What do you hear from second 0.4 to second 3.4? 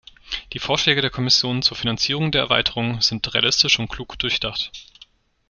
Die Vorschläge der Kommission zur Finanzierung der Erweiterung sind